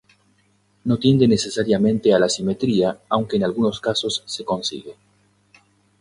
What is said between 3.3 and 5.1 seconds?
en algunos casos se consigue.